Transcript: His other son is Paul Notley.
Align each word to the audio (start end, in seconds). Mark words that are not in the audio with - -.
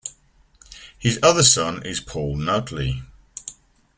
His 0.97 1.19
other 1.21 1.43
son 1.43 1.85
is 1.85 1.99
Paul 1.99 2.35
Notley. 2.35 3.03